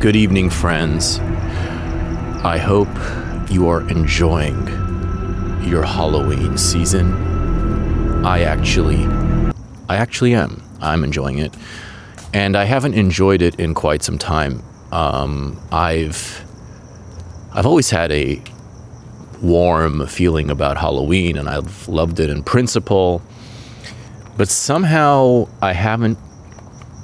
Good 0.00 0.16
evening, 0.16 0.48
friends. 0.48 1.18
I 2.42 2.56
hope 2.56 2.88
you 3.50 3.68
are 3.68 3.86
enjoying 3.86 4.56
your 5.62 5.82
Halloween 5.82 6.56
season. 6.56 7.12
I 8.24 8.40
actually, 8.40 9.04
I 9.90 9.96
actually 9.96 10.34
am. 10.34 10.62
I'm 10.80 11.04
enjoying 11.04 11.36
it, 11.36 11.54
and 12.32 12.56
I 12.56 12.64
haven't 12.64 12.94
enjoyed 12.94 13.42
it 13.42 13.60
in 13.60 13.74
quite 13.74 14.02
some 14.02 14.16
time. 14.16 14.62
Um, 14.90 15.60
I've, 15.70 16.46
I've 17.52 17.66
always 17.66 17.90
had 17.90 18.10
a 18.10 18.42
warm 19.42 20.06
feeling 20.06 20.48
about 20.48 20.78
Halloween, 20.78 21.36
and 21.36 21.46
I've 21.46 21.86
loved 21.88 22.20
it 22.20 22.30
in 22.30 22.42
principle. 22.42 23.20
But 24.38 24.48
somehow 24.48 25.46
I 25.60 25.74
haven't 25.74 26.16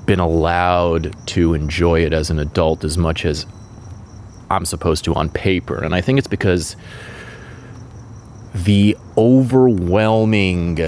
been 0.07 0.21
allowed 0.21 1.15
to 1.29 1.55
enjoy 1.55 2.01
it 2.01 2.13
as 2.13 2.31
an 2.31 2.39
adult 2.39 2.85
as 2.85 2.97
much 2.97 3.25
as 3.25 3.45
I'm 4.51 4.65
supposed 4.65 5.05
to 5.05 5.15
on 5.15 5.29
paper. 5.29 5.83
And 5.83 5.95
I 5.95 6.01
think 6.01 6.19
it's 6.19 6.29
because 6.29 6.77
the 8.55 8.97
overwhelming 9.19 10.79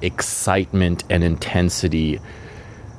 excitement 0.00 1.04
and 1.10 1.24
intensity 1.24 2.20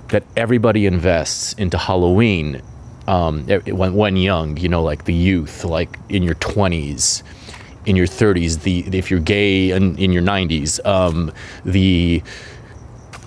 that 0.10 0.24
everybody 0.36 0.86
invests 0.86 1.54
into 1.54 1.78
Halloween 1.78 2.62
um, 3.08 3.46
when, 3.48 3.96
when 3.96 4.18
young, 4.18 4.58
you 4.58 4.70
know, 4.70 4.84
like 4.84 5.06
the 5.06 5.14
youth, 5.14 5.64
like 5.64 5.98
in 6.10 6.22
your 6.22 6.36
20s, 6.36 7.24
in 7.86 7.96
your 7.96 8.06
30s, 8.06 8.62
the 8.62 8.86
if 8.96 9.10
you're 9.10 9.20
gay 9.20 9.72
and 9.72 9.98
in 9.98 10.12
your 10.12 10.22
90s, 10.22 10.86
um, 10.86 11.32
the 11.66 12.22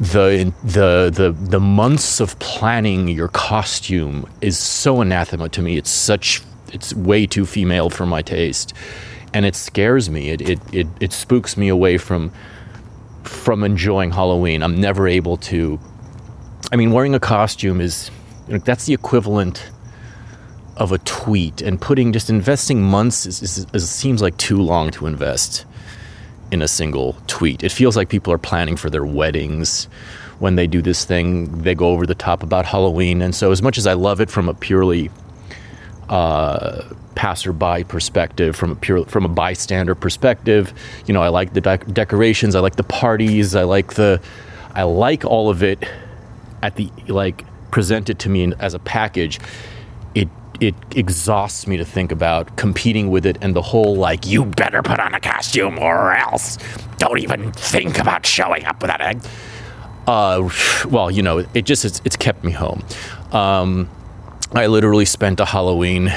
the 0.00 0.52
the 0.64 1.10
the 1.12 1.32
the 1.32 1.60
months 1.60 2.20
of 2.20 2.38
planning 2.38 3.08
your 3.08 3.28
costume 3.28 4.26
is 4.40 4.58
so 4.58 5.00
anathema 5.00 5.48
to 5.50 5.62
me. 5.62 5.76
It's 5.76 5.90
such 5.90 6.42
it's 6.72 6.94
way 6.94 7.26
too 7.26 7.44
female 7.46 7.90
for 7.90 8.06
my 8.06 8.22
taste, 8.22 8.72
and 9.34 9.44
it 9.44 9.54
scares 9.54 10.08
me. 10.08 10.30
It 10.30 10.40
it 10.40 10.60
it, 10.72 10.86
it 11.00 11.12
spooks 11.12 11.56
me 11.56 11.68
away 11.68 11.98
from 11.98 12.32
from 13.22 13.64
enjoying 13.64 14.10
Halloween. 14.12 14.62
I'm 14.62 14.80
never 14.80 15.06
able 15.06 15.36
to. 15.38 15.78
I 16.72 16.76
mean, 16.76 16.92
wearing 16.92 17.14
a 17.14 17.20
costume 17.20 17.80
is 17.80 18.10
you 18.48 18.54
know, 18.54 18.58
that's 18.60 18.86
the 18.86 18.94
equivalent 18.94 19.70
of 20.76 20.90
a 20.90 20.98
tweet, 20.98 21.60
and 21.60 21.80
putting 21.80 22.12
just 22.12 22.30
investing 22.30 22.82
months 22.82 23.26
is, 23.26 23.42
is, 23.42 23.66
is 23.74 23.90
seems 23.90 24.22
like 24.22 24.36
too 24.38 24.60
long 24.60 24.90
to 24.92 25.06
invest 25.06 25.66
in 26.52 26.60
a 26.60 26.68
single 26.68 27.16
tweet. 27.26 27.64
It 27.64 27.72
feels 27.72 27.96
like 27.96 28.10
people 28.10 28.32
are 28.32 28.38
planning 28.38 28.76
for 28.76 28.90
their 28.90 29.04
weddings 29.04 29.86
when 30.38 30.54
they 30.54 30.66
do 30.66 30.82
this 30.82 31.04
thing. 31.04 31.62
They 31.62 31.74
go 31.74 31.88
over 31.88 32.06
the 32.06 32.14
top 32.14 32.42
about 32.42 32.66
Halloween. 32.66 33.22
And 33.22 33.34
so, 33.34 33.50
as 33.50 33.62
much 33.62 33.78
as 33.78 33.86
I 33.86 33.94
love 33.94 34.20
it 34.20 34.30
from 34.30 34.48
a 34.48 34.54
purely 34.54 35.10
uh, 36.10 36.82
passerby 37.14 37.84
perspective, 37.84 38.54
from 38.54 38.72
a 38.72 38.76
pure 38.76 39.04
from 39.06 39.24
a 39.24 39.28
bystander 39.28 39.94
perspective, 39.94 40.74
you 41.06 41.14
know, 41.14 41.22
I 41.22 41.28
like 41.28 41.54
the 41.54 41.62
de- 41.62 41.78
decorations, 41.78 42.54
I 42.54 42.60
like 42.60 42.76
the 42.76 42.84
parties, 42.84 43.56
I 43.56 43.62
like 43.62 43.94
the, 43.94 44.20
I 44.74 44.82
like 44.82 45.24
all 45.24 45.48
of 45.48 45.62
it. 45.62 45.82
At 46.62 46.76
the 46.76 46.90
like 47.08 47.44
presented 47.72 48.20
to 48.20 48.28
me 48.28 48.52
as 48.60 48.74
a 48.74 48.78
package, 48.78 49.40
it 50.62 50.76
exhausts 50.94 51.66
me 51.66 51.76
to 51.76 51.84
think 51.84 52.12
about 52.12 52.56
competing 52.56 53.10
with 53.10 53.26
it 53.26 53.36
and 53.40 53.56
the 53.56 53.62
whole 53.62 53.96
like 53.96 54.26
you 54.26 54.44
better 54.44 54.80
put 54.80 55.00
on 55.00 55.12
a 55.12 55.18
costume 55.18 55.76
or 55.76 56.14
else 56.14 56.56
don't 56.98 57.18
even 57.18 57.50
think 57.52 57.98
about 57.98 58.24
showing 58.24 58.64
up 58.64 58.80
without 58.80 59.00
it. 59.00 59.28
Uh, 60.06 60.48
well, 60.88 61.10
you 61.10 61.20
know, 61.20 61.38
it 61.52 61.64
just 61.64 61.84
it's, 61.84 62.00
it's 62.04 62.16
kept 62.16 62.44
me 62.44 62.52
home. 62.52 62.84
Um, 63.32 63.90
I 64.52 64.66
literally 64.66 65.04
spent 65.04 65.40
a 65.40 65.44
Halloween, 65.44 66.12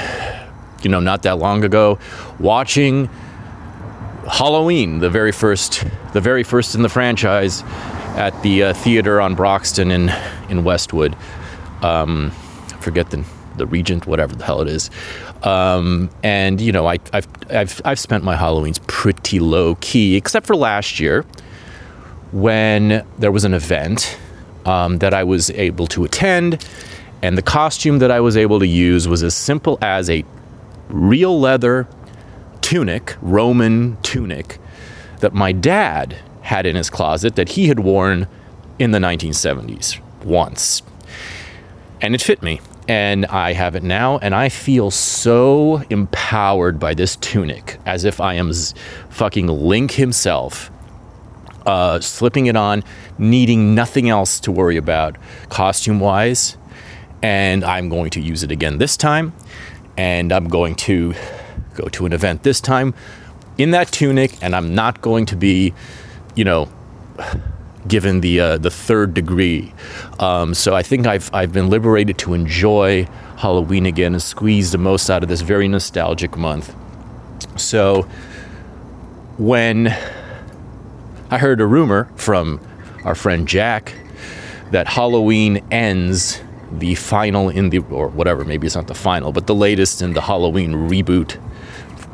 you 0.82 0.90
know, 0.90 1.00
not 1.00 1.24
that 1.24 1.38
long 1.38 1.64
ago, 1.64 1.98
watching 2.38 3.06
Halloween, 4.28 5.00
the 5.00 5.10
very 5.10 5.32
first, 5.32 5.84
the 6.12 6.20
very 6.20 6.44
first 6.44 6.76
in 6.76 6.82
the 6.82 6.88
franchise, 6.88 7.62
at 8.16 8.40
the 8.42 8.64
uh, 8.64 8.74
theater 8.74 9.20
on 9.20 9.34
Broxton 9.34 9.90
in 9.90 10.12
in 10.48 10.62
Westwood. 10.62 11.16
Um, 11.82 12.30
forget 12.80 13.10
the 13.10 13.24
the 13.58 13.66
Regent, 13.66 14.06
whatever 14.06 14.34
the 14.34 14.44
hell 14.44 14.60
it 14.60 14.68
is. 14.68 14.90
Um, 15.42 16.10
and 16.22 16.60
you 16.60 16.72
know, 16.72 16.86
I, 16.86 16.98
have 17.12 17.28
I've 17.50 17.80
I've 17.84 17.98
spent 17.98 18.24
my 18.24 18.36
Halloweens 18.36 18.84
pretty 18.86 19.38
low 19.38 19.76
key, 19.76 20.16
except 20.16 20.46
for 20.46 20.56
last 20.56 21.00
year 21.00 21.24
when 22.32 23.06
there 23.18 23.32
was 23.32 23.44
an 23.44 23.54
event 23.54 24.18
um, 24.64 24.98
that 24.98 25.14
I 25.14 25.24
was 25.24 25.50
able 25.50 25.86
to 25.88 26.04
attend, 26.04 26.64
and 27.22 27.38
the 27.38 27.42
costume 27.42 27.98
that 28.00 28.10
I 28.10 28.20
was 28.20 28.36
able 28.36 28.58
to 28.60 28.66
use 28.66 29.08
was 29.08 29.22
as 29.22 29.34
simple 29.34 29.78
as 29.80 30.10
a 30.10 30.24
real 30.88 31.38
leather 31.38 31.88
tunic, 32.60 33.16
Roman 33.22 33.96
tunic, 34.02 34.58
that 35.20 35.32
my 35.32 35.52
dad 35.52 36.16
had 36.42 36.66
in 36.66 36.76
his 36.76 36.90
closet 36.90 37.36
that 37.36 37.50
he 37.50 37.68
had 37.68 37.80
worn 37.80 38.26
in 38.78 38.90
the 38.90 38.98
1970s 38.98 40.00
once. 40.24 40.82
And 42.00 42.14
it 42.14 42.22
fit 42.22 42.42
me 42.42 42.60
and 42.88 43.26
I 43.26 43.52
have 43.52 43.74
it 43.74 43.82
now, 43.82 44.18
and 44.18 44.34
I 44.34 44.48
feel 44.48 44.90
so 44.90 45.82
empowered 45.90 46.78
by 46.78 46.94
this 46.94 47.16
tunic, 47.16 47.78
as 47.84 48.04
if 48.04 48.20
I 48.20 48.34
am 48.34 48.52
fucking 49.10 49.48
Link 49.48 49.92
himself, 49.92 50.70
uh, 51.66 52.00
slipping 52.00 52.46
it 52.46 52.56
on, 52.56 52.84
needing 53.18 53.74
nothing 53.74 54.08
else 54.08 54.38
to 54.40 54.52
worry 54.52 54.76
about 54.76 55.16
costume 55.48 55.98
wise. 55.98 56.56
And 57.22 57.64
I'm 57.64 57.88
going 57.88 58.10
to 58.10 58.20
use 58.20 58.44
it 58.44 58.52
again 58.52 58.78
this 58.78 58.96
time, 58.96 59.32
and 59.96 60.32
I'm 60.32 60.48
going 60.48 60.76
to 60.76 61.14
go 61.74 61.88
to 61.88 62.06
an 62.06 62.12
event 62.12 62.44
this 62.44 62.60
time 62.60 62.94
in 63.58 63.72
that 63.72 63.90
tunic, 63.90 64.40
and 64.42 64.54
I'm 64.54 64.74
not 64.74 65.00
going 65.00 65.26
to 65.26 65.36
be, 65.36 65.74
you 66.36 66.44
know, 66.44 66.68
given 67.88 68.20
the 68.20 68.40
uh, 68.40 68.58
the 68.58 68.70
third 68.70 69.14
degree. 69.14 69.72
Um, 70.18 70.54
so 70.54 70.74
I 70.74 70.82
think 70.82 71.06
I've 71.06 71.30
I've 71.34 71.52
been 71.52 71.70
liberated 71.70 72.18
to 72.18 72.34
enjoy 72.34 73.04
Halloween 73.36 73.86
again 73.86 74.14
and 74.14 74.22
squeeze 74.22 74.72
the 74.72 74.78
most 74.78 75.10
out 75.10 75.22
of 75.22 75.28
this 75.28 75.40
very 75.40 75.68
nostalgic 75.68 76.36
month. 76.36 76.74
So 77.56 78.02
when 79.38 79.88
I 81.30 81.38
heard 81.38 81.60
a 81.60 81.66
rumor 81.66 82.10
from 82.16 82.60
our 83.04 83.14
friend 83.14 83.46
Jack 83.46 83.94
that 84.70 84.88
Halloween 84.88 85.64
ends 85.70 86.40
the 86.72 86.94
final 86.96 87.48
in 87.48 87.70
the 87.70 87.78
or 87.78 88.08
whatever 88.08 88.44
maybe 88.44 88.66
it's 88.66 88.74
not 88.74 88.88
the 88.88 88.94
final 88.94 89.30
but 89.30 89.46
the 89.46 89.54
latest 89.54 90.02
in 90.02 90.14
the 90.14 90.20
Halloween 90.20 90.72
reboot 90.72 91.40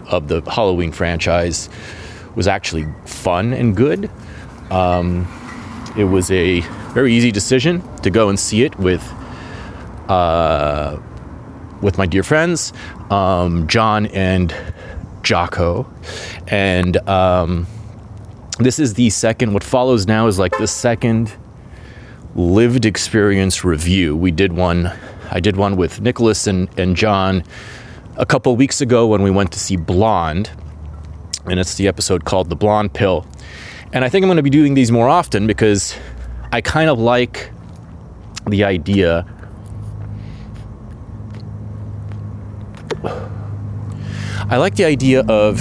of 0.08 0.28
the 0.28 0.42
Halloween 0.42 0.92
franchise 0.92 1.70
was 2.34 2.46
actually 2.46 2.86
fun 3.04 3.52
and 3.52 3.76
good. 3.76 4.10
Um, 4.70 5.26
it 5.96 6.04
was 6.04 6.30
a 6.30 6.60
very 6.94 7.12
easy 7.12 7.30
decision 7.30 7.82
to 7.98 8.10
go 8.10 8.28
and 8.28 8.38
see 8.38 8.62
it 8.62 8.78
with 8.78 9.02
uh, 10.08 10.98
with 11.80 11.98
my 11.98 12.06
dear 12.06 12.22
friends, 12.22 12.72
um, 13.10 13.66
John 13.66 14.06
and 14.06 14.54
Jocko, 15.22 15.90
and 16.48 16.96
um, 17.08 17.66
this 18.58 18.78
is 18.78 18.94
the 18.94 19.10
second. 19.10 19.52
What 19.52 19.64
follows 19.64 20.06
now 20.06 20.26
is 20.26 20.38
like 20.38 20.56
the 20.58 20.66
second 20.66 21.32
lived 22.34 22.86
experience 22.86 23.64
review. 23.64 24.16
We 24.16 24.30
did 24.30 24.52
one. 24.52 24.92
I 25.30 25.40
did 25.40 25.56
one 25.56 25.76
with 25.76 26.00
Nicholas 26.00 26.46
and, 26.46 26.68
and 26.78 26.96
John 26.96 27.42
a 28.16 28.26
couple 28.26 28.54
weeks 28.56 28.80
ago 28.80 29.06
when 29.06 29.22
we 29.22 29.30
went 29.30 29.52
to 29.52 29.58
see 29.58 29.76
Blonde, 29.76 30.50
and 31.46 31.58
it's 31.58 31.74
the 31.74 31.88
episode 31.88 32.24
called 32.24 32.48
"The 32.48 32.56
Blonde 32.56 32.94
Pill." 32.94 33.26
And 33.94 34.04
I 34.04 34.08
think 34.08 34.24
I'm 34.24 34.28
going 34.28 34.36
to 34.36 34.42
be 34.42 34.50
doing 34.50 34.72
these 34.72 34.90
more 34.90 35.08
often 35.08 35.46
because 35.46 35.94
I 36.50 36.62
kind 36.62 36.88
of 36.88 36.98
like 36.98 37.50
the 38.48 38.64
idea. 38.64 39.26
I 44.48 44.56
like 44.56 44.76
the 44.76 44.84
idea 44.86 45.20
of 45.28 45.60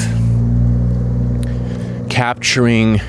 capturing 2.09 3.01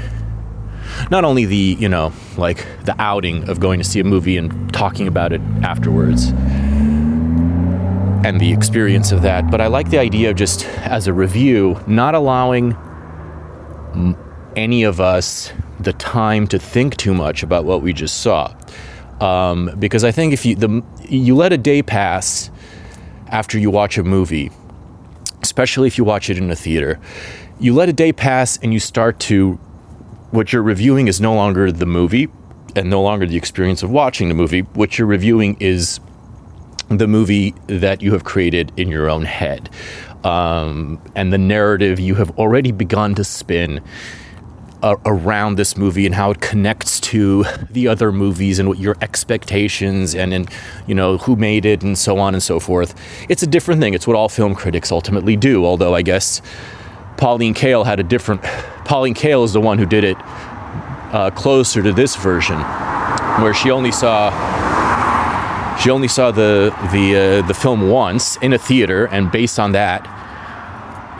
not 1.10 1.24
only 1.24 1.44
the, 1.44 1.76
you 1.78 1.88
know, 1.88 2.12
like 2.36 2.66
the 2.84 2.94
outing 3.00 3.48
of 3.48 3.60
going 3.60 3.78
to 3.78 3.84
see 3.84 4.00
a 4.00 4.04
movie 4.04 4.36
and 4.36 4.72
talking 4.72 5.06
about 5.06 5.32
it 5.32 5.40
afterwards 5.62 6.32
and 8.24 8.40
the 8.40 8.52
experience 8.52 9.12
of 9.12 9.22
that, 9.22 9.50
but 9.50 9.60
I 9.60 9.66
like 9.68 9.90
the 9.90 9.98
idea 9.98 10.30
of 10.30 10.36
just 10.36 10.64
as 10.78 11.06
a 11.06 11.12
review, 11.12 11.80
not 11.86 12.14
allowing 12.14 12.76
any 14.56 14.82
of 14.82 15.00
us 15.00 15.52
the 15.80 15.92
time 15.94 16.46
to 16.48 16.58
think 16.58 16.96
too 16.96 17.14
much 17.14 17.42
about 17.42 17.64
what 17.64 17.82
we 17.82 17.92
just 17.92 18.20
saw. 18.20 18.54
Um, 19.20 19.74
because 19.78 20.04
I 20.04 20.10
think 20.10 20.32
if 20.32 20.44
you 20.44 20.54
the 20.54 20.82
you 21.08 21.36
let 21.36 21.52
a 21.52 21.58
day 21.58 21.82
pass 21.82 22.50
after 23.28 23.58
you 23.58 23.70
watch 23.70 23.98
a 23.98 24.02
movie, 24.02 24.50
especially 25.42 25.86
if 25.86 25.96
you 25.98 26.04
watch 26.04 26.28
it 26.30 26.38
in 26.38 26.50
a 26.50 26.56
theater, 26.56 26.98
you 27.60 27.74
let 27.74 27.88
a 27.88 27.92
day 27.92 28.12
pass 28.12 28.58
and 28.58 28.72
you 28.72 28.80
start 28.80 29.18
to 29.20 29.54
what 30.30 30.52
you're 30.52 30.62
reviewing 30.62 31.08
is 31.08 31.20
no 31.20 31.34
longer 31.34 31.70
the 31.70 31.86
movie 31.86 32.28
and 32.74 32.88
no 32.88 33.02
longer 33.02 33.26
the 33.26 33.36
experience 33.36 33.82
of 33.82 33.90
watching 33.90 34.28
the 34.28 34.34
movie. 34.34 34.60
What 34.60 34.98
you're 34.98 35.06
reviewing 35.06 35.56
is 35.60 36.00
the 36.88 37.06
movie 37.06 37.54
that 37.66 38.02
you 38.02 38.12
have 38.12 38.24
created 38.24 38.72
in 38.76 38.88
your 38.88 39.08
own 39.08 39.24
head 39.24 39.70
um, 40.24 41.00
and 41.14 41.32
the 41.32 41.38
narrative 41.38 41.98
you 41.98 42.14
have 42.16 42.30
already 42.38 42.72
begun 42.72 43.14
to 43.14 43.24
spin 43.24 43.80
uh, 44.82 44.96
around 45.06 45.56
this 45.56 45.76
movie 45.76 46.06
and 46.06 46.14
how 46.14 46.30
it 46.30 46.40
connects 46.40 47.00
to 47.00 47.44
the 47.70 47.88
other 47.88 48.12
movies 48.12 48.58
and 48.58 48.68
what 48.68 48.78
your 48.78 48.96
expectations 49.00 50.14
and, 50.14 50.34
and 50.34 50.50
you 50.86 50.94
know 50.94 51.18
who 51.18 51.36
made 51.36 51.64
it 51.64 51.82
and 51.82 51.96
so 51.96 52.18
on 52.18 52.34
and 52.34 52.42
so 52.42 52.58
forth. 52.58 52.94
It's 53.28 53.42
a 53.42 53.46
different 53.46 53.80
thing. 53.80 53.94
It's 53.94 54.06
what 54.06 54.16
all 54.16 54.28
film 54.28 54.54
critics 54.54 54.90
ultimately 54.90 55.36
do. 55.36 55.64
Although 55.64 55.94
I 55.94 56.02
guess 56.02 56.42
Pauline 57.16 57.54
Kael 57.54 57.84
had 57.84 58.00
a 58.00 58.02
different. 58.02 58.42
Pauline 58.84 59.14
Kael 59.14 59.44
is 59.44 59.52
the 59.52 59.60
one 59.60 59.78
who 59.78 59.86
did 59.86 60.04
it 60.04 60.16
uh, 60.20 61.30
closer 61.34 61.82
to 61.82 61.92
this 61.92 62.16
version, 62.16 62.58
where 63.40 63.54
she 63.54 63.70
only 63.70 63.92
saw 63.92 64.30
she 65.80 65.90
only 65.90 66.08
saw 66.08 66.30
the 66.30 66.74
the 66.92 67.42
uh, 67.42 67.46
the 67.46 67.54
film 67.54 67.88
once 67.88 68.36
in 68.38 68.52
a 68.52 68.58
theater, 68.58 69.06
and 69.06 69.30
based 69.30 69.58
on 69.58 69.72
that, 69.72 70.06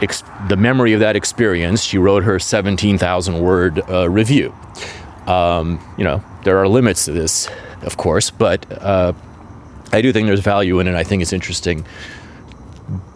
ex- 0.00 0.24
the 0.48 0.56
memory 0.56 0.92
of 0.92 1.00
that 1.00 1.16
experience, 1.16 1.82
she 1.82 1.98
wrote 1.98 2.24
her 2.24 2.38
17,000 2.38 3.40
word 3.40 3.82
uh, 3.88 4.08
review. 4.08 4.54
Um, 5.26 5.80
you 5.96 6.04
know, 6.04 6.22
there 6.44 6.58
are 6.58 6.68
limits 6.68 7.04
to 7.04 7.12
this, 7.12 7.48
of 7.82 7.96
course, 7.96 8.30
but 8.30 8.66
uh, 8.82 9.12
I 9.92 10.02
do 10.02 10.12
think 10.12 10.26
there's 10.26 10.40
value 10.40 10.80
in 10.80 10.88
it. 10.88 10.94
I 10.94 11.04
think 11.04 11.22
it's 11.22 11.32
interesting, 11.32 11.84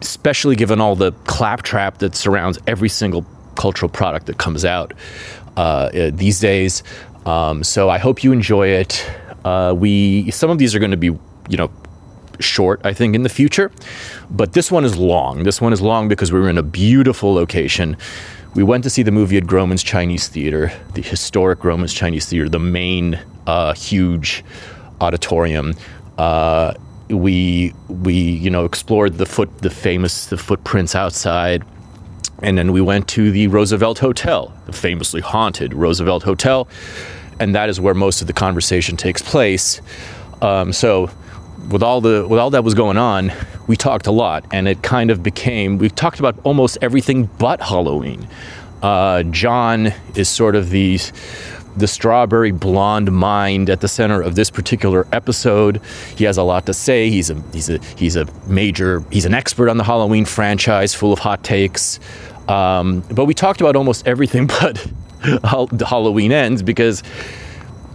especially 0.00 0.56
given 0.56 0.80
all 0.80 0.94
the 0.94 1.12
claptrap 1.24 1.98
that 1.98 2.14
surrounds 2.14 2.58
every 2.66 2.88
single 2.88 3.26
cultural 3.56 3.88
product 3.88 4.26
that 4.26 4.38
comes 4.38 4.64
out 4.64 4.92
uh, 5.56 6.10
these 6.12 6.38
days. 6.38 6.82
Um, 7.24 7.64
so 7.64 7.88
I 7.88 7.98
hope 7.98 8.22
you 8.22 8.32
enjoy 8.32 8.68
it. 8.68 9.10
Uh, 9.44 9.74
we 9.76 10.30
some 10.30 10.50
of 10.50 10.58
these 10.58 10.74
are 10.74 10.78
going 10.78 10.90
to 10.90 10.96
be, 10.96 11.06
you 11.06 11.56
know, 11.56 11.70
short, 12.40 12.80
I 12.84 12.92
think, 12.92 13.14
in 13.14 13.22
the 13.22 13.28
future. 13.28 13.70
But 14.30 14.52
this 14.52 14.70
one 14.70 14.84
is 14.84 14.96
long. 14.96 15.44
This 15.44 15.60
one 15.60 15.72
is 15.72 15.80
long 15.80 16.08
because 16.08 16.32
we 16.32 16.40
were 16.40 16.48
in 16.48 16.58
a 16.58 16.62
beautiful 16.62 17.34
location. 17.34 17.96
We 18.54 18.62
went 18.62 18.84
to 18.84 18.90
see 18.90 19.02
the 19.02 19.10
movie 19.10 19.36
at 19.36 19.44
Grauman's 19.44 19.82
Chinese 19.82 20.28
Theater, 20.28 20.72
the 20.94 21.02
historic 21.02 21.58
Grauman's 21.60 21.92
Chinese 21.92 22.26
Theater, 22.26 22.48
the 22.48 22.58
main 22.58 23.20
uh, 23.46 23.74
huge 23.74 24.44
auditorium. 25.00 25.74
Uh, 26.16 26.74
we 27.08 27.72
we 27.88 28.14
you 28.14 28.50
know 28.50 28.64
explored 28.64 29.18
the 29.18 29.26
foot 29.26 29.58
the 29.58 29.70
famous 29.70 30.26
the 30.26 30.36
footprints 30.36 30.96
outside 30.96 31.64
and 32.42 32.58
then 32.58 32.72
we 32.72 32.80
went 32.80 33.08
to 33.08 33.30
the 33.30 33.46
Roosevelt 33.46 33.98
Hotel, 33.98 34.52
the 34.66 34.72
famously 34.72 35.20
haunted 35.20 35.72
Roosevelt 35.72 36.22
Hotel, 36.22 36.68
and 37.40 37.54
that 37.54 37.68
is 37.68 37.80
where 37.80 37.94
most 37.94 38.20
of 38.20 38.26
the 38.26 38.32
conversation 38.32 38.96
takes 38.96 39.22
place. 39.22 39.80
Um, 40.42 40.72
so 40.72 41.10
with 41.68 41.82
all 41.82 42.00
the 42.00 42.26
with 42.28 42.38
all 42.38 42.50
that 42.50 42.64
was 42.64 42.74
going 42.74 42.96
on, 42.96 43.32
we 43.66 43.76
talked 43.76 44.06
a 44.06 44.12
lot, 44.12 44.44
and 44.52 44.68
it 44.68 44.82
kind 44.82 45.10
of 45.10 45.22
became 45.22 45.78
we 45.78 45.88
talked 45.88 46.18
about 46.18 46.38
almost 46.44 46.78
everything 46.80 47.26
but 47.38 47.60
Halloween. 47.60 48.26
Uh, 48.82 49.22
John 49.24 49.92
is 50.14 50.28
sort 50.28 50.54
of 50.54 50.70
the 50.70 50.98
the 51.76 51.86
strawberry 51.86 52.52
blonde 52.52 53.12
mind 53.12 53.68
at 53.68 53.80
the 53.80 53.88
center 53.88 54.22
of 54.22 54.34
this 54.34 54.50
particular 54.50 55.06
episode. 55.12 55.80
He 56.16 56.24
has 56.24 56.38
a 56.38 56.42
lot 56.42 56.66
to 56.66 56.74
say. 56.74 57.10
He's 57.10 57.30
a 57.30 57.42
he's 57.52 57.68
a 57.68 57.78
he's 57.96 58.16
a 58.16 58.26
major 58.46 59.04
he's 59.10 59.24
an 59.24 59.34
expert 59.34 59.68
on 59.68 59.76
the 59.76 59.84
Halloween 59.84 60.24
franchise, 60.24 60.94
full 60.94 61.12
of 61.12 61.18
hot 61.18 61.42
takes. 61.44 62.00
Um, 62.48 63.00
but 63.10 63.24
we 63.24 63.34
talked 63.34 63.60
about 63.60 63.76
almost 63.76 64.06
everything 64.06 64.46
but 64.60 64.86
Halloween 65.86 66.32
ends 66.32 66.62
because 66.62 67.02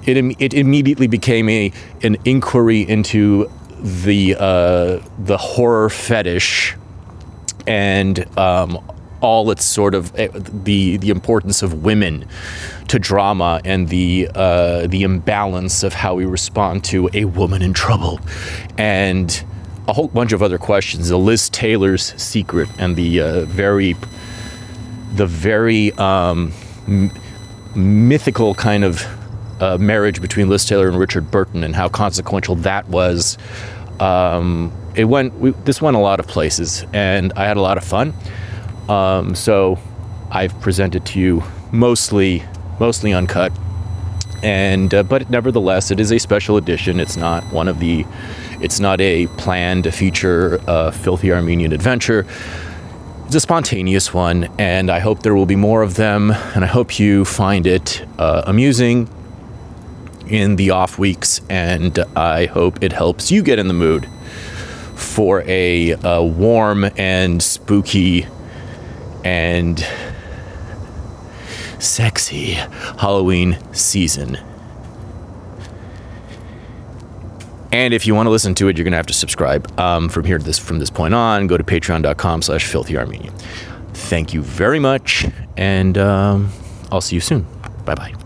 it, 0.06 0.18
it 0.40 0.54
immediately 0.54 1.08
became 1.08 1.50
a 1.50 1.72
an 2.04 2.18
inquiry 2.26 2.82
into 2.82 3.50
the 3.82 4.36
uh, 4.38 5.00
the 5.20 5.38
horror 5.38 5.90
fetish 5.90 6.76
and 7.68 8.26
um, 8.38 8.80
all 9.22 9.52
its 9.52 9.64
sort 9.64 9.96
of 9.96 10.14
uh, 10.20 10.28
the 10.34 10.98
the 10.98 11.10
importance 11.10 11.62
of 11.62 11.84
women 11.84 12.28
to 12.88 13.00
drama 13.00 13.62
and 13.64 13.90
the 13.90 14.30
uh, 14.36 14.88
the 14.88 15.04
imbalance 15.04 15.84
of 15.84 15.94
how 15.94 16.16
we 16.16 16.26
respond 16.26 16.84
to 16.84 17.10
a 17.14 17.26
woman 17.26 17.62
in 17.62 17.74
trouble 17.74 18.20
and 18.78 19.44
a 19.88 19.94
whole 19.94 20.08
bunch 20.08 20.32
of 20.32 20.44
other 20.44 20.58
questions. 20.58 21.10
The 21.10 21.18
Liz 21.18 21.50
Taylor's 21.50 22.14
secret 22.22 22.70
and 22.78 22.96
the 22.96 23.22
uh, 23.22 23.42
very 23.46 23.96
the 25.14 25.26
very 25.26 25.92
um, 25.94 26.54
mythical 27.76 28.56
kind 28.56 28.84
of 28.84 29.06
uh, 29.62 29.78
marriage 29.78 30.22
between 30.22 30.50
Liz 30.50 30.66
Taylor 30.66 30.88
and 30.88 30.98
Richard 30.98 31.32
Burton 31.32 31.64
and 31.64 31.76
how 31.76 31.88
consequential 31.88 32.56
that 32.58 32.90
was. 32.90 33.38
Um, 34.00 34.72
it 34.96 35.06
went. 35.06 35.34
We, 35.36 35.52
this 35.52 35.82
went 35.82 35.96
a 35.96 36.00
lot 36.00 36.20
of 36.20 36.28
places, 36.28 36.86
and 36.92 37.32
I 37.34 37.46
had 37.46 37.58
a 37.58 37.62
lot 37.62 37.78
of 37.78 37.84
fun. 37.84 38.14
Um, 38.90 39.36
so 39.36 39.80
I've 40.32 40.60
presented 40.60 41.06
to 41.08 41.20
you 41.20 41.44
mostly, 41.72 42.44
mostly 42.80 43.14
uncut, 43.14 43.54
and 44.44 44.94
uh, 44.94 45.04
but 45.04 45.30
nevertheless, 45.30 45.92
it 45.92 46.00
is 46.00 46.12
a 46.12 46.20
special 46.20 46.58
edition. 46.58 47.00
It's 47.00 47.16
not 47.16 47.44
one 47.54 47.68
of 47.68 47.80
the. 47.80 48.06
It's 48.60 48.80
not 48.80 49.00
a 49.02 49.28
planned 49.38 49.92
feature 49.94 50.60
uh, 50.68 50.92
filthy 50.92 51.32
Armenian 51.32 51.72
adventure. 51.72 52.26
It's 53.26 53.36
a 53.36 53.40
spontaneous 53.40 54.14
one, 54.14 54.50
and 54.60 54.92
I 54.92 55.00
hope 55.00 55.24
there 55.24 55.34
will 55.34 55.46
be 55.46 55.56
more 55.56 55.84
of 55.84 55.96
them. 55.96 56.32
And 56.32 56.66
I 56.66 56.68
hope 56.68 57.00
you 57.00 57.24
find 57.24 57.66
it 57.66 58.06
uh, 58.20 58.44
amusing, 58.46 59.08
in 60.32 60.56
the 60.56 60.72
off 60.72 60.98
weeks, 60.98 61.42
and 61.50 62.00
I 62.16 62.46
hope 62.46 62.82
it 62.82 62.94
helps 62.94 63.32
you 63.32 63.44
get 63.44 63.60
in 63.60 63.68
the 63.68 63.74
mood 63.74 64.08
for 64.96 65.42
a, 65.42 65.92
a 66.04 66.24
warm 66.24 66.90
and 66.98 67.44
spooky 67.44 68.28
and 69.24 69.86
sexy 71.80 72.54
Halloween 72.54 73.58
season. 73.74 74.38
And 77.74 77.94
if 77.94 78.06
you 78.06 78.14
want 78.14 78.28
to 78.28 78.32
listen 78.32 78.54
to 78.56 78.68
it, 78.68 78.78
you're 78.78 78.84
going 78.84 78.92
to 78.92 78.98
have 78.98 79.08
to 79.08 79.14
subscribe 79.14 79.80
um, 79.80 80.10
from 80.10 80.26
here 80.26 80.38
to 80.38 80.44
this 80.44 80.60
from 80.60 80.80
this 80.80 80.90
point 80.90 81.14
on. 81.14 81.48
Go 81.48 81.58
to 81.58 81.64
patreon.com 81.64 82.42
slash 82.42 82.66
filthy. 82.66 82.96
Thank 83.94 84.34
you 84.34 84.42
very 84.42 84.80
much, 84.80 85.26
and 85.58 85.98
um, 85.98 86.52
I'll 86.92 87.02
see 87.02 87.16
you 87.16 87.22
soon. 87.22 87.48
Bye 87.86 87.96
bye. 87.96 88.21